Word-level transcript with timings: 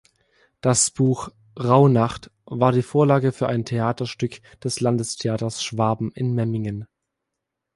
Das 0.61 0.89
Buch 0.89 1.29
"Rauhnacht" 1.59 2.31
war 2.45 2.71
die 2.71 2.81
Vorlage 2.81 3.31
für 3.31 3.47
ein 3.47 3.65
Theaterstück 3.65 4.41
des 4.59 4.79
Landestheaters 4.79 5.63
Schwaben 5.63 6.11
in 6.13 6.33
Memmingen. 6.33 6.87